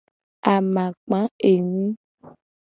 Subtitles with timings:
[0.53, 1.19] Amakpa
[1.51, 1.85] enyi.